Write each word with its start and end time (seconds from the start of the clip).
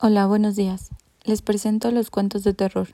Hola, 0.00 0.28
buenos 0.28 0.54
días. 0.54 0.90
Les 1.24 1.42
presento 1.42 1.90
los 1.90 2.08
cuentos 2.08 2.44
de 2.44 2.54
terror. 2.54 2.90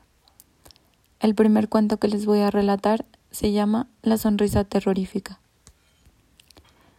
El 1.21 1.35
primer 1.35 1.69
cuento 1.69 1.99
que 1.99 2.09
les 2.09 2.25
voy 2.25 2.41
a 2.41 2.51
relatar 2.51 3.05
se 3.31 3.53
llama 3.53 3.89
La 4.01 4.17
sonrisa 4.17 4.65
terrorífica. 4.65 5.39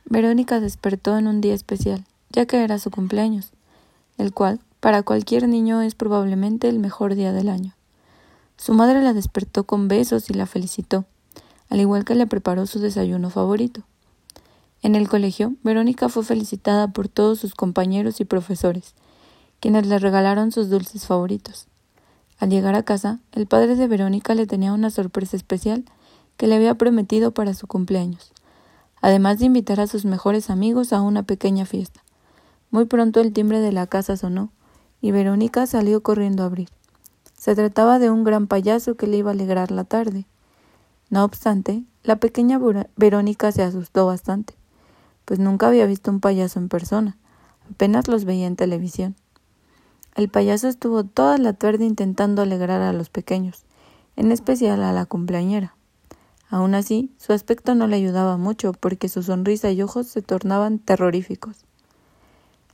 Verónica 0.06 0.60
despertó 0.60 1.18
en 1.18 1.26
un 1.26 1.42
día 1.42 1.56
especial, 1.56 2.06
ya 2.30 2.46
que 2.46 2.64
era 2.64 2.78
su 2.78 2.92
cumpleaños, 2.92 3.50
el 4.20 4.32
cual 4.32 4.60
para 4.80 5.02
cualquier 5.02 5.48
niño 5.48 5.82
es 5.82 5.96
probablemente 5.96 6.70
el 6.70 6.78
mejor 6.78 7.16
día 7.16 7.34
del 7.34 7.50
año. 7.50 7.74
Su 8.58 8.76
madre 8.76 9.02
la 9.02 9.14
despertó 9.14 9.64
con 9.64 9.88
besos 9.88 10.30
y 10.30 10.36
la 10.36 10.46
felicitó, 10.46 11.06
al 11.68 11.80
igual 11.82 12.06
que 12.06 12.14
le 12.14 12.28
preparó 12.28 12.68
su 12.68 12.78
desayuno 12.78 13.32
favorito. 13.32 13.82
En 14.84 14.94
el 14.94 15.10
colegio, 15.10 15.56
Verónica 15.64 16.10
fue 16.10 16.24
felicitada 16.24 16.90
por 16.90 17.08
todos 17.08 17.40
sus 17.40 17.56
compañeros 17.56 18.22
y 18.22 18.26
profesores, 18.26 18.94
quienes 19.60 19.88
le 19.88 20.00
regalaron 20.00 20.52
sus 20.52 20.70
dulces 20.70 21.06
favoritos. 21.06 21.68
Al 22.38 22.50
llegar 22.50 22.76
a 22.76 22.84
casa, 22.84 23.20
el 23.32 23.48
padre 23.48 23.76
de 23.76 23.88
Verónica 23.88 24.36
le 24.36 24.46
tenía 24.46 24.74
una 24.74 24.90
sorpresa 24.90 25.38
especial 25.38 25.86
que 26.38 26.48
le 26.48 26.56
había 26.56 26.76
prometido 26.76 27.32
para 27.32 27.54
su 27.54 27.66
cumpleaños, 27.66 28.34
además 29.02 29.40
de 29.40 29.46
invitar 29.46 29.80
a 29.80 29.88
sus 29.88 30.06
mejores 30.06 30.50
amigos 30.50 30.92
a 30.92 31.02
una 31.02 31.24
pequeña 31.24 31.66
fiesta. 31.66 32.02
Muy 32.72 32.86
pronto 32.86 33.22
el 33.22 33.32
timbre 33.32 33.62
de 33.62 33.72
la 33.72 33.88
casa 33.88 34.18
sonó, 34.18 34.52
y 35.02 35.12
Verónica 35.12 35.66
salió 35.66 36.02
corriendo 36.04 36.44
a 36.44 36.48
abrir. 36.48 36.70
Se 37.38 37.56
trataba 37.56 38.00
de 38.00 38.10
un 38.10 38.24
gran 38.24 38.48
payaso 38.48 38.96
que 38.96 39.08
le 39.08 39.18
iba 39.18 39.30
a 39.30 39.34
alegrar 39.34 39.72
la 39.72 39.84
tarde. 39.84 40.26
No 41.10 41.24
obstante, 41.24 41.84
la 42.04 42.18
pequeña 42.18 42.60
Verónica 42.98 43.52
se 43.52 43.64
asustó 43.64 44.06
bastante, 44.08 44.56
pues 45.26 45.40
nunca 45.40 45.68
había 45.68 45.86
visto 45.86 46.12
un 46.12 46.20
payaso 46.20 46.60
en 46.60 46.70
persona, 46.70 47.18
apenas 47.72 48.08
los 48.08 48.26
veía 48.26 48.48
en 48.48 48.56
televisión. 48.56 49.16
El 50.16 50.30
payaso 50.30 50.70
estuvo 50.70 51.04
toda 51.04 51.38
la 51.38 51.52
tarde 51.52 51.84
intentando 51.84 52.42
alegrar 52.42 52.82
a 52.82 52.94
los 52.94 53.10
pequeños, 53.10 53.66
en 54.16 54.32
especial 54.32 54.82
a 54.82 54.94
la 54.94 55.06
cumpleañera. 55.06 55.76
Aun 56.50 56.74
así, 56.74 57.12
su 57.18 57.34
aspecto 57.34 57.76
no 57.76 57.86
le 57.86 57.98
ayudaba 57.98 58.38
mucho 58.38 58.72
porque 58.72 59.10
su 59.10 59.24
sonrisa 59.24 59.72
y 59.72 59.82
ojos 59.82 60.08
se 60.08 60.22
tornaban 60.22 60.80
terroríficos. 60.80 61.66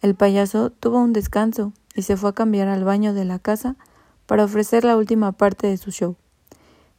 El 0.03 0.13
payaso 0.13 0.69
tuvo 0.69 0.99
un 0.99 1.13
descanso 1.13 1.73
y 1.95 2.03
se 2.03 2.15
fue 2.15 2.29
a 2.29 2.33
cambiar 2.33 2.67
al 2.67 2.83
baño 2.83 3.15
de 3.15 3.25
la 3.25 3.39
casa 3.39 3.75
para 4.27 4.43
ofrecer 4.43 4.83
la 4.83 4.95
última 4.95 5.31
parte 5.31 5.65
de 5.65 5.77
su 5.77 5.89
show. 5.89 6.15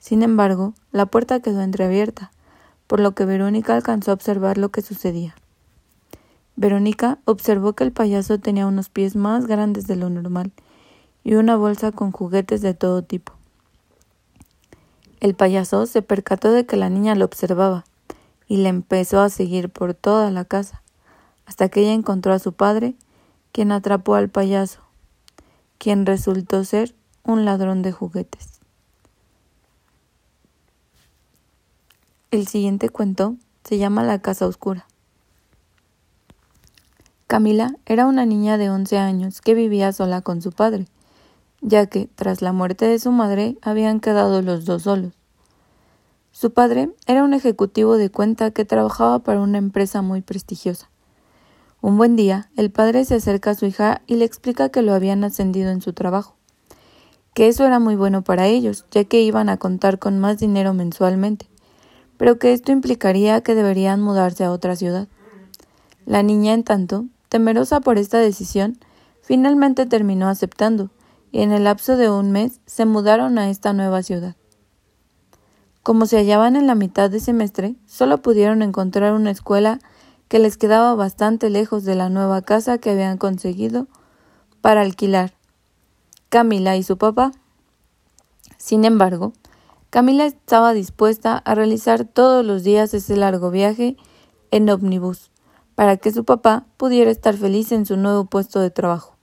Sin 0.01 0.25
embargo, 0.25 0.75
la 0.91 1.07
puerta 1.07 1.39
quedó 1.39 1.63
entreabierta, 1.63 2.33
por 2.89 2.99
lo 2.99 3.15
que 3.15 3.25
Verónica 3.25 3.77
alcanzó 3.77 4.11
a 4.11 4.15
observar 4.15 4.59
lo 4.59 4.71
que 4.71 4.83
sucedía. 4.83 5.37
Verónica 6.57 7.19
observó 7.25 7.73
que 7.73 7.85
el 7.85 7.93
payaso 7.93 8.39
tenía 8.39 8.67
unos 8.67 8.89
pies 8.89 9.17
más 9.17 9.47
grandes 9.47 9.87
de 9.87 9.97
lo 9.97 10.11
normal 10.11 10.53
y 11.25 11.35
una 11.35 11.57
bolsa 11.57 11.93
con 11.93 12.13
juguetes 12.13 12.61
de 12.61 12.75
todo 12.75 13.03
tipo. 13.03 13.33
El 15.21 15.35
payaso 15.35 15.87
se 15.87 16.03
percató 16.03 16.53
de 16.53 16.67
que 16.67 16.77
la 16.77 16.91
niña 16.91 17.15
lo 17.15 17.25
observaba 17.25 17.85
y 18.49 18.59
le 18.59 18.69
empezó 18.69 19.21
a 19.21 19.31
seguir 19.31 19.71
por 19.71 19.95
toda 19.95 20.31
la 20.31 20.45
casa, 20.45 20.83
hasta 21.47 21.69
que 21.69 21.81
ella 21.81 21.93
encontró 21.93 22.33
a 22.33 22.39
su 22.39 22.53
padre, 22.53 22.97
quien 23.53 23.73
atrapó 23.73 24.15
al 24.15 24.29
payaso, 24.29 24.81
quien 25.79 26.07
resultó 26.07 26.65
ser 26.65 26.95
un 27.25 27.45
ladrón 27.45 27.83
de 27.83 27.93
juguetes. 27.93 28.61
El 32.31 32.47
siguiente 32.47 32.89
cuento 32.89 33.37
se 33.65 33.79
llama 33.79 34.03
La 34.03 34.21
Casa 34.21 34.47
Oscura. 34.47 34.87
Camila 37.33 37.77
era 37.87 38.05
una 38.05 38.27
niña 38.27 38.59
de 38.59 38.69
once 38.69 38.99
años 38.99 39.41
que 39.41 39.55
vivía 39.55 39.91
sola 39.93 40.21
con 40.21 40.43
su 40.43 40.53
padre, 40.53 40.85
ya 41.63 41.87
que, 41.87 42.11
tras 42.15 42.43
la 42.43 42.53
muerte 42.53 42.85
de 42.85 42.99
su 42.99 43.11
madre, 43.11 43.57
habían 43.63 44.01
quedado 44.01 44.43
los 44.43 44.67
dos 44.67 44.83
solos. 44.83 45.15
Su 46.31 46.53
padre 46.53 46.91
era 47.07 47.25
un 47.25 47.33
ejecutivo 47.33 47.97
de 47.97 48.11
cuenta 48.11 48.51
que 48.51 48.67
trabajaba 48.67 49.21
para 49.21 49.41
una 49.41 49.57
empresa 49.57 50.03
muy 50.03 50.21
prestigiosa. 50.21 50.91
Un 51.81 51.97
buen 51.97 52.17
día, 52.17 52.51
el 52.55 52.71
padre 52.71 53.03
se 53.07 53.15
acerca 53.15 53.53
a 53.53 53.55
su 53.55 53.65
hija 53.65 54.03
y 54.07 54.17
le 54.17 54.27
explica 54.27 54.69
que 54.69 54.83
lo 54.83 54.93
habían 54.93 55.25
ascendido 55.25 55.71
en 55.71 55.81
su 55.81 55.95
trabajo, 55.95 56.37
que 57.33 57.49
eso 57.49 57.65
era 57.65 57.79
muy 57.79 57.97
bueno 57.97 58.21
para 58.21 58.47
ellos, 58.47 58.85
ya 58.91 59.05
que 59.05 59.23
iban 59.23 59.49
a 59.49 59.57
contar 59.57 59.99
con 59.99 60.19
más 60.19 60.37
dinero 60.39 60.75
mensualmente, 60.75 61.49
pero 62.19 62.39
que 62.39 62.53
esto 62.53 62.73
implicaría 62.73 63.41
que 63.41 63.55
deberían 63.55 64.03
mudarse 64.03 64.45
a 64.45 64.53
otra 64.53 64.77
ciudad. 64.77 65.09
La 66.05 66.23
niña, 66.23 66.53
en 66.53 66.63
tanto, 66.63 67.07
Temerosa 67.33 67.81
por 67.81 67.97
esta 67.97 68.19
decisión, 68.19 68.79
finalmente 69.23 69.87
terminó 69.87 70.29
aceptando, 70.29 70.91
y 71.31 71.41
en 71.41 71.51
el 71.51 71.65
lapso 71.65 71.97
de 71.97 72.11
un 72.11 72.31
mes 72.31 72.61
se 72.67 72.85
mudaron 72.85 73.39
a 73.39 73.49
esta 73.49 73.73
nueva 73.73 74.03
ciudad. 74.03 74.37
Como 75.83 76.05
se 76.05 76.19
hallaban 76.19 76.57
en 76.57 76.67
la 76.67 76.75
mitad 76.75 77.09
de 77.09 77.21
semestre, 77.21 77.75
solo 77.87 78.19
pudieron 78.21 78.61
encontrar 78.61 79.15
una 79.15 79.31
escuela 79.31 79.79
que 80.29 80.41
les 80.41 80.59
quedaba 80.59 80.95
bastante 80.95 81.49
lejos 81.49 81.85
de 81.85 81.95
la 81.95 82.11
nueva 82.11 82.43
casa 82.43 82.77
que 82.77 82.91
habían 82.91 83.17
conseguido 83.17 83.87
para 84.61 84.83
alquilar. 84.83 85.33
Camila 86.29 86.77
y 86.77 86.83
su 86.83 86.99
papá. 86.99 87.33
Sin 88.59 88.85
embargo, 88.85 89.33
Camila 89.89 90.27
estaba 90.27 90.75
dispuesta 90.75 91.39
a 91.39 91.55
realizar 91.55 92.05
todos 92.05 92.45
los 92.45 92.63
días 92.63 92.93
ese 92.93 93.17
largo 93.17 93.51
viaje 93.51 93.97
en 94.51 94.69
ómnibus 94.69 95.32
para 95.75 95.97
que 95.97 96.13
su 96.13 96.25
papá 96.25 96.67
pudiera 96.77 97.11
estar 97.11 97.37
feliz 97.37 97.73
en 97.73 97.87
su 97.87 97.97
nuevo 97.97 98.25
puesto 98.27 98.61
de 98.61 98.71
trabajo. 98.71 99.17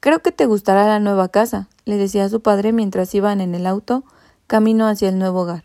Creo 0.00 0.20
que 0.20 0.32
te 0.32 0.46
gustará 0.46 0.86
la 0.86 1.00
nueva 1.00 1.28
casa, 1.28 1.68
le 1.84 1.96
decía 1.96 2.24
a 2.24 2.28
su 2.28 2.42
padre 2.42 2.72
mientras 2.72 3.14
iban 3.14 3.40
en 3.40 3.54
el 3.54 3.66
auto 3.66 4.04
camino 4.46 4.86
hacia 4.86 5.08
el 5.08 5.18
nuevo 5.18 5.40
hogar. 5.42 5.64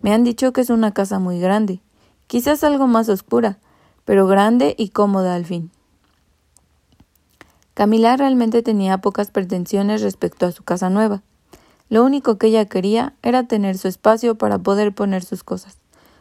Me 0.00 0.12
han 0.12 0.22
dicho 0.22 0.52
que 0.52 0.60
es 0.60 0.70
una 0.70 0.92
casa 0.92 1.18
muy 1.18 1.40
grande, 1.40 1.80
quizás 2.26 2.62
algo 2.62 2.86
más 2.86 3.08
oscura, 3.08 3.58
pero 4.04 4.26
grande 4.26 4.74
y 4.78 4.90
cómoda 4.90 5.34
al 5.34 5.44
fin. 5.44 5.70
Camila 7.74 8.16
realmente 8.16 8.62
tenía 8.62 8.98
pocas 8.98 9.30
pretensiones 9.30 10.02
respecto 10.02 10.46
a 10.46 10.52
su 10.52 10.62
casa 10.62 10.90
nueva. 10.90 11.22
Lo 11.88 12.04
único 12.04 12.36
que 12.36 12.48
ella 12.48 12.66
quería 12.66 13.14
era 13.22 13.46
tener 13.46 13.78
su 13.78 13.88
espacio 13.88 14.36
para 14.36 14.58
poder 14.58 14.94
poner 14.94 15.24
sus 15.24 15.42
cosas, 15.42 15.78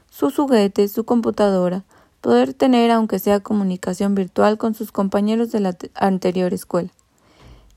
sus 0.09 0.35
juguetes, 0.35 0.91
su 0.91 1.03
computadora, 1.03 1.84
poder 2.27 2.53
tener 2.53 2.91
aunque 2.91 3.19
sea 3.19 3.39
comunicación 3.39 4.13
virtual 4.13 4.57
con 4.57 4.73
sus 4.73 4.91
compañeros 4.91 5.49
de 5.53 5.61
la 5.61 5.77
anterior 5.95 6.53
escuela, 6.53 6.89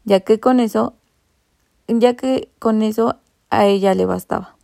ya 0.02 0.18
que 0.18 0.40
con 0.40 0.58
eso 0.58 0.94
ya 1.86 2.16
que 2.16 2.50
con 2.58 2.82
eso 2.82 3.14
a 3.50 3.66
ella 3.66 3.94
le 3.94 4.06
bastaba. 4.06 4.56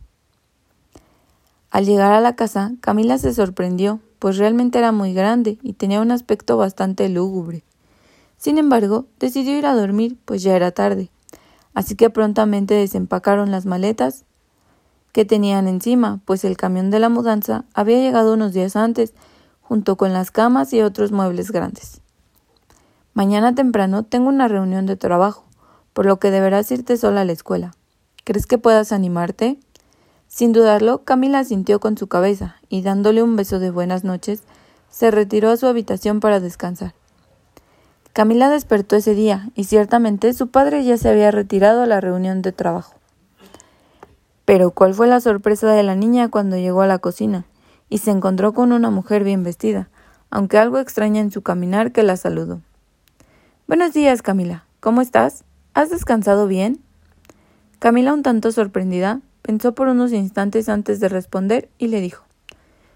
Al 1.71 1.85
llegar 1.85 2.11
a 2.11 2.19
la 2.19 2.35
casa, 2.35 2.73
Camila 2.81 3.17
se 3.17 3.33
sorprendió, 3.33 4.01
pues 4.19 4.35
realmente 4.35 4.77
era 4.77 4.91
muy 4.91 5.13
grande 5.13 5.57
y 5.61 5.71
tenía 5.71 6.01
un 6.01 6.11
aspecto 6.11 6.57
bastante 6.57 7.07
lúgubre. 7.07 7.63
Sin 8.37 8.57
embargo, 8.57 9.05
decidió 9.21 9.57
ir 9.57 9.65
a 9.65 9.73
dormir, 9.73 10.17
pues 10.25 10.43
ya 10.43 10.53
era 10.53 10.71
tarde, 10.71 11.09
así 11.73 11.95
que 11.95 12.09
prontamente 12.09 12.73
desempacaron 12.73 13.51
las 13.51 13.65
maletas 13.65 14.25
que 15.13 15.23
tenían 15.23 15.65
encima, 15.65 16.19
pues 16.25 16.43
el 16.43 16.57
camión 16.57 16.91
de 16.91 16.99
la 16.99 17.07
mudanza 17.07 17.63
había 17.73 17.99
llegado 17.99 18.33
unos 18.33 18.51
días 18.51 18.75
antes 18.75 19.13
junto 19.67 19.97
con 19.97 20.13
las 20.13 20.31
camas 20.31 20.71
y 20.71 20.81
otros 20.81 21.11
muebles 21.11 21.51
grandes. 21.51 21.99
Mañana 23.13 23.53
temprano 23.53 24.03
tengo 24.03 24.29
una 24.29 24.47
reunión 24.47 24.85
de 24.85 24.95
trabajo, 24.95 25.43
por 25.91 26.05
lo 26.05 26.19
que 26.19 26.31
deberás 26.31 26.71
irte 26.71 26.95
sola 26.95 27.21
a 27.21 27.25
la 27.25 27.33
escuela. 27.33 27.73
¿Crees 28.23 28.47
que 28.47 28.57
puedas 28.57 28.93
animarte? 28.93 29.59
Sin 30.29 30.53
dudarlo, 30.53 31.03
Camila 31.03 31.43
sintió 31.43 31.81
con 31.81 31.97
su 31.97 32.07
cabeza 32.07 32.55
y 32.69 32.81
dándole 32.81 33.23
un 33.23 33.35
beso 33.35 33.59
de 33.59 33.71
buenas 33.71 34.05
noches, 34.05 34.43
se 34.89 35.11
retiró 35.11 35.49
a 35.49 35.57
su 35.57 35.67
habitación 35.67 36.21
para 36.21 36.39
descansar. 36.39 36.93
Camila 38.13 38.49
despertó 38.49 38.95
ese 38.95 39.15
día 39.15 39.49
y 39.53 39.65
ciertamente 39.65 40.33
su 40.33 40.47
padre 40.47 40.85
ya 40.85 40.97
se 40.97 41.09
había 41.09 41.29
retirado 41.31 41.81
a 41.81 41.87
la 41.87 41.99
reunión 41.99 42.41
de 42.41 42.53
trabajo. 42.53 42.93
Pero 44.45 44.71
¿cuál 44.71 44.93
fue 44.93 45.07
la 45.07 45.19
sorpresa 45.19 45.69
de 45.73 45.83
la 45.83 45.95
niña 45.95 46.29
cuando 46.29 46.55
llegó 46.55 46.81
a 46.81 46.87
la 46.87 46.99
cocina? 46.99 47.45
Y 47.89 47.99
se 47.99 48.11
encontró 48.11 48.53
con 48.53 48.71
una 48.71 48.89
mujer 48.89 49.23
bien 49.23 49.43
vestida, 49.43 49.89
aunque 50.29 50.57
algo 50.57 50.79
extraña 50.79 51.21
en 51.21 51.31
su 51.31 51.41
caminar 51.41 51.91
que 51.91 52.03
la 52.03 52.17
saludó. 52.17 52.61
Buenos 53.67 53.93
días, 53.93 54.21
Camila. 54.21 54.65
¿Cómo 54.79 55.01
estás? 55.01 55.43
¿Has 55.73 55.89
descansado 55.89 56.47
bien? 56.47 56.81
Camila, 57.79 58.13
un 58.13 58.23
tanto 58.23 58.51
sorprendida, 58.51 59.21
pensó 59.41 59.73
por 59.75 59.87
unos 59.87 60.11
instantes 60.11 60.69
antes 60.69 60.99
de 60.99 61.09
responder 61.09 61.69
y 61.77 61.87
le 61.87 62.01
dijo 62.01 62.25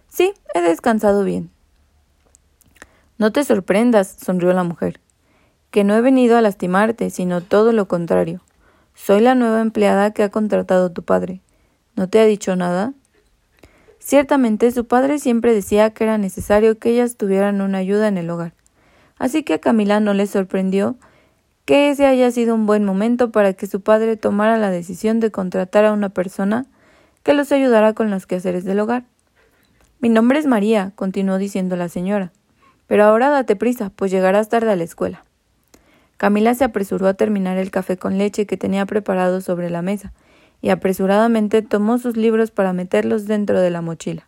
Sí, 0.10 0.34
he 0.54 0.62
descansado 0.62 1.24
bien. 1.24 1.50
No 3.18 3.32
te 3.32 3.44
sorprendas, 3.44 4.18
sonrió 4.20 4.52
la 4.52 4.64
mujer, 4.64 5.00
que 5.70 5.84
no 5.84 5.96
he 5.96 6.02
venido 6.02 6.38
a 6.38 6.42
lastimarte, 6.42 7.10
sino 7.12 7.42
todo 7.42 7.72
lo 7.72 7.88
contrario. 7.88 8.42
Soy 8.94 9.22
la 9.22 9.36
nueva 9.36 9.62
empleada 9.62 10.12
que 10.12 10.24
ha 10.24 10.30
contratado 10.30 10.92
tu 10.92 11.04
padre. 11.04 11.42
¿No 11.96 12.10
te 12.10 12.20
ha 12.20 12.26
dicho 12.26 12.56
nada? 12.56 12.94
Ciertamente 14.04 14.72
su 14.72 14.88
padre 14.88 15.20
siempre 15.20 15.54
decía 15.54 15.92
que 15.92 16.04
era 16.04 16.18
necesario 16.18 16.80
que 16.80 16.90
ellas 16.90 17.18
tuvieran 17.18 17.62
una 17.62 17.78
ayuda 17.78 18.08
en 18.08 18.18
el 18.18 18.32
hogar, 18.32 18.54
así 19.20 19.44
que 19.44 19.54
a 19.54 19.60
Camila 19.60 20.00
no 20.00 20.16
le 20.16 20.26
sorprendió 20.26 20.96
que 21.66 21.92
ese 21.92 22.08
haya 22.08 22.32
sido 22.32 22.56
un 22.56 22.66
buen 22.66 22.84
momento 22.84 23.32
para 23.32 23.54
que 23.54 23.68
su 23.68 23.82
padre 23.82 24.18
tomara 24.18 24.58
la 24.58 24.72
decisión 24.72 25.20
de 25.20 25.30
contratar 25.30 25.86
a 25.86 25.94
una 25.94 26.10
persona 26.10 26.66
que 27.22 27.36
los 27.36 27.52
ayudara 27.52 27.94
con 27.94 28.10
los 28.10 28.26
quehaceres 28.26 28.66
del 28.66 28.80
hogar. 28.80 29.04
Mi 30.00 30.10
nombre 30.10 30.40
es 30.40 30.48
María, 30.48 30.94
continuó 30.96 31.38
diciendo 31.38 31.76
la 31.76 31.88
señora. 31.88 32.32
Pero 32.88 33.04
ahora 33.04 33.30
date 33.30 33.56
prisa, 33.56 33.92
pues 33.96 34.10
llegarás 34.10 34.50
tarde 34.50 34.72
a 34.72 34.76
la 34.76 34.84
escuela. 34.84 35.24
Camila 36.18 36.56
se 36.56 36.64
apresuró 36.64 37.08
a 37.08 37.14
terminar 37.14 37.60
el 37.60 37.70
café 37.70 37.98
con 37.98 38.18
leche 38.18 38.48
que 38.48 38.58
tenía 38.58 38.88
preparado 38.88 39.42
sobre 39.42 39.70
la 39.70 39.84
mesa, 39.84 40.12
y 40.62 40.70
apresuradamente 40.70 41.62
tomó 41.62 41.98
sus 41.98 42.16
libros 42.16 42.52
para 42.52 42.74
meterlos 42.74 43.26
dentro 43.26 43.60
de 43.60 43.72
la 43.72 43.82
mochila. 43.82 44.28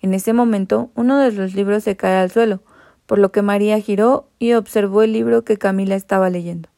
En 0.00 0.14
ese 0.14 0.32
momento 0.32 0.90
uno 0.94 1.18
de 1.18 1.32
los 1.32 1.54
libros 1.54 1.84
se 1.84 1.96
cae 1.96 2.16
al 2.16 2.30
suelo, 2.30 2.62
por 3.06 3.18
lo 3.18 3.32
que 3.32 3.42
María 3.42 3.80
giró 3.80 4.28
y 4.38 4.52
observó 4.52 5.02
el 5.02 5.12
libro 5.12 5.44
que 5.44 5.58
Camila 5.58 5.96
estaba 5.96 6.30
leyendo. 6.30 6.68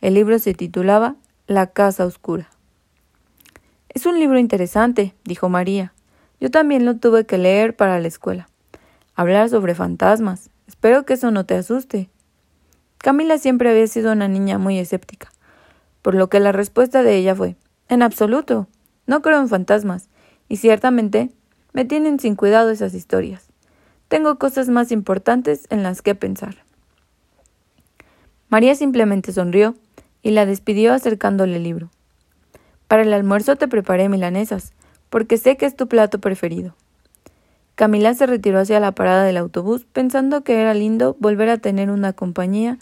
El 0.00 0.14
libro 0.14 0.38
se 0.38 0.54
titulaba 0.54 1.14
La 1.46 1.68
Casa 1.68 2.04
Oscura. 2.04 2.50
Es 3.88 4.06
un 4.06 4.18
libro 4.18 4.38
interesante, 4.38 5.14
dijo 5.24 5.48
María. 5.48 5.92
Yo 6.40 6.50
también 6.50 6.84
lo 6.84 6.96
tuve 6.96 7.24
que 7.24 7.38
leer 7.38 7.76
para 7.76 8.00
la 8.00 8.08
escuela. 8.08 8.48
Hablar 9.14 9.48
sobre 9.48 9.76
fantasmas. 9.76 10.50
Espero 10.66 11.04
que 11.04 11.14
eso 11.14 11.30
no 11.30 11.46
te 11.46 11.54
asuste. 11.54 12.08
Camila 12.98 13.38
siempre 13.38 13.70
había 13.70 13.86
sido 13.86 14.12
una 14.12 14.26
niña 14.26 14.58
muy 14.58 14.78
escéptica, 14.78 15.30
por 16.02 16.14
lo 16.14 16.28
que 16.28 16.40
la 16.40 16.52
respuesta 16.52 17.02
de 17.02 17.16
ella 17.16 17.34
fue 17.34 17.56
En 17.92 18.00
absoluto. 18.00 18.68
No 19.06 19.20
creo 19.20 19.38
en 19.38 19.50
fantasmas, 19.50 20.08
y 20.48 20.56
ciertamente 20.56 21.30
me 21.74 21.84
tienen 21.84 22.18
sin 22.18 22.36
cuidado 22.36 22.70
esas 22.70 22.94
historias. 22.94 23.50
Tengo 24.08 24.38
cosas 24.38 24.70
más 24.70 24.90
importantes 24.92 25.66
en 25.68 25.82
las 25.82 26.00
que 26.00 26.14
pensar. 26.14 26.56
María 28.48 28.74
simplemente 28.76 29.30
sonrió 29.30 29.74
y 30.22 30.30
la 30.30 30.46
despidió 30.46 30.94
acercándole 30.94 31.56
el 31.56 31.64
libro. 31.64 31.90
Para 32.88 33.02
el 33.02 33.12
almuerzo 33.12 33.56
te 33.56 33.68
preparé 33.68 34.08
milanesas, 34.08 34.72
porque 35.10 35.36
sé 35.36 35.58
que 35.58 35.66
es 35.66 35.76
tu 35.76 35.86
plato 35.86 36.18
preferido. 36.18 36.74
Camila 37.74 38.14
se 38.14 38.24
retiró 38.24 38.60
hacia 38.60 38.80
la 38.80 38.92
parada 38.92 39.24
del 39.24 39.36
autobús 39.36 39.84
pensando 39.84 40.44
que 40.44 40.58
era 40.62 40.72
lindo 40.72 41.14
volver 41.20 41.50
a 41.50 41.58
tener 41.58 41.90
una 41.90 42.14
compañía 42.14 42.78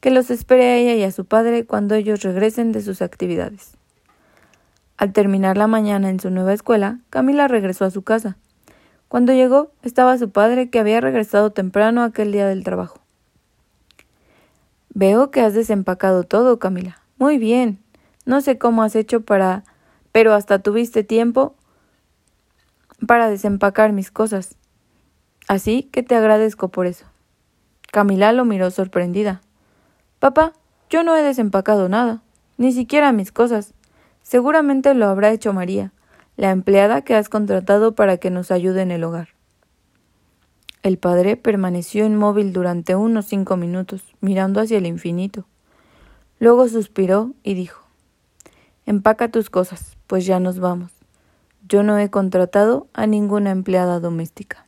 que 0.00 0.10
los 0.10 0.32
espere 0.32 0.64
a 0.64 0.76
ella 0.78 0.96
y 0.96 1.04
a 1.04 1.12
su 1.12 1.26
padre 1.26 1.64
cuando 1.64 1.94
ellos 1.94 2.22
regresen 2.22 2.72
de 2.72 2.82
sus 2.82 3.02
actividades. 3.02 3.77
Al 4.98 5.12
terminar 5.12 5.56
la 5.56 5.68
mañana 5.68 6.10
en 6.10 6.18
su 6.18 6.28
nueva 6.28 6.52
escuela, 6.52 6.98
Camila 7.08 7.46
regresó 7.46 7.84
a 7.84 7.90
su 7.90 8.02
casa. 8.02 8.36
Cuando 9.06 9.32
llegó, 9.32 9.70
estaba 9.82 10.18
su 10.18 10.30
padre, 10.30 10.70
que 10.70 10.80
había 10.80 11.00
regresado 11.00 11.52
temprano 11.52 12.02
aquel 12.02 12.32
día 12.32 12.46
del 12.48 12.64
trabajo. 12.64 12.98
Veo 14.92 15.30
que 15.30 15.40
has 15.40 15.54
desempacado 15.54 16.24
todo, 16.24 16.58
Camila. 16.58 17.00
Muy 17.16 17.38
bien. 17.38 17.78
No 18.26 18.40
sé 18.40 18.58
cómo 18.58 18.82
has 18.82 18.96
hecho 18.96 19.20
para. 19.20 19.62
pero 20.10 20.34
hasta 20.34 20.58
tuviste 20.58 21.04
tiempo 21.04 21.54
para 23.06 23.30
desempacar 23.30 23.92
mis 23.92 24.10
cosas. 24.10 24.56
Así 25.46 25.84
que 25.84 26.02
te 26.02 26.16
agradezco 26.16 26.68
por 26.68 26.86
eso. 26.86 27.06
Camila 27.92 28.32
lo 28.32 28.44
miró 28.44 28.72
sorprendida. 28.72 29.42
Papá, 30.18 30.52
yo 30.90 31.04
no 31.04 31.16
he 31.16 31.22
desempacado 31.22 31.88
nada, 31.88 32.22
ni 32.56 32.72
siquiera 32.72 33.12
mis 33.12 33.30
cosas. 33.30 33.74
Seguramente 34.28 34.92
lo 34.92 35.06
habrá 35.06 35.30
hecho 35.30 35.54
María 35.54 35.90
la 36.36 36.50
empleada 36.50 37.00
que 37.00 37.14
has 37.14 37.30
contratado 37.30 37.94
para 37.94 38.18
que 38.18 38.28
nos 38.28 38.50
ayude 38.50 38.82
en 38.82 38.90
el 38.90 39.02
hogar. 39.02 39.30
El 40.82 40.98
padre 40.98 41.38
permaneció 41.38 42.04
inmóvil 42.04 42.52
durante 42.52 42.94
unos 42.94 43.24
cinco 43.24 43.56
minutos, 43.56 44.02
mirando 44.20 44.60
hacia 44.60 44.76
el 44.76 44.84
infinito. 44.84 45.46
Luego 46.40 46.68
suspiró 46.68 47.32
y 47.42 47.54
dijo 47.54 47.86
Empaca 48.84 49.30
tus 49.30 49.48
cosas, 49.48 49.96
pues 50.06 50.26
ya 50.26 50.40
nos 50.40 50.60
vamos. 50.60 50.92
Yo 51.66 51.82
no 51.82 51.96
he 51.96 52.10
contratado 52.10 52.86
a 52.92 53.06
ninguna 53.06 53.50
empleada 53.50 53.98
doméstica. 53.98 54.66